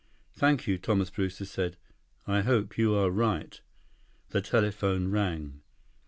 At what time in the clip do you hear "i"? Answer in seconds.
2.25-2.41